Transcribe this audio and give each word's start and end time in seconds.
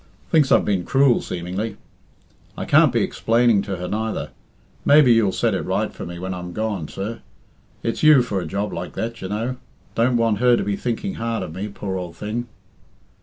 Thinks 0.31 0.51
I've 0.51 0.65
been 0.65 0.83
cruel, 0.83 1.21
seemingly. 1.21 1.77
I 2.57 2.65
can't 2.65 2.91
be 2.91 3.03
explaining 3.03 3.61
to 3.61 3.75
her 3.75 3.87
neither. 3.87 4.31
Maybe 4.83 5.13
you'll 5.13 5.31
set 5.31 5.53
it 5.53 5.61
right 5.61 5.93
for 5.93 6.07
me 6.07 6.17
when 6.17 6.33
I'm 6.33 6.53
gone, 6.53 6.87
sir. 6.87 7.21
It's 7.83 8.01
you 8.01 8.23
for 8.23 8.39
a 8.41 8.47
job 8.47 8.73
like 8.73 8.93
that, 8.93 9.21
you 9.21 9.29
know. 9.29 9.57
Don't 9.93 10.17
want 10.17 10.39
her 10.39 10.57
to 10.57 10.63
be 10.63 10.75
thinking 10.75 11.13
hard 11.13 11.43
of 11.43 11.53
me, 11.53 11.67
poor 11.67 11.99
ould 11.99 12.15
thing." 12.15 12.47